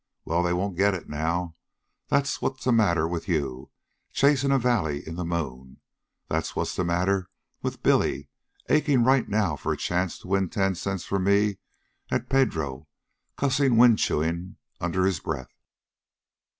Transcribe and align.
Well, 0.25 0.41
they 0.41 0.51
won't 0.51 0.77
get 0.77 0.95
it 0.95 1.07
now. 1.07 1.55
That's 2.07 2.41
what's 2.41 2.63
the 2.63 2.71
matter 2.71 3.07
with 3.07 3.27
you, 3.27 3.69
chasing 4.11 4.49
a 4.51 4.57
valley 4.57 5.07
in 5.07 5.13
the 5.13 5.23
moon. 5.23 5.79
That's 6.27 6.55
what's 6.55 6.75
the 6.75 6.83
matter 6.83 7.29
with 7.61 7.83
Billy, 7.83 8.27
aching 8.67 9.03
right 9.03 9.29
now 9.29 9.55
for 9.55 9.71
a 9.71 9.77
chance 9.77 10.17
to 10.17 10.27
win 10.27 10.49
ten 10.49 10.73
cents 10.73 11.05
from 11.05 11.25
me 11.25 11.59
at 12.09 12.29
Pedro 12.29 12.87
cussing 13.37 13.77
wind 13.77 13.99
chewing 13.99 14.55
under 14.79 15.05
his 15.05 15.19
breath." 15.19 15.53